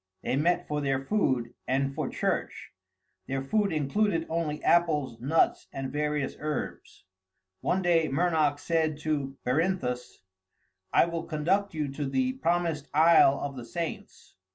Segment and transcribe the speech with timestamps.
[0.23, 2.71] They met for their food and for church;
[3.27, 7.05] their food included only apples, nuts, and various herbs.
[7.59, 10.23] One day Mernoc said to Berinthus,
[10.91, 14.33] "I will conduct you to the Promised Isle of the Saints."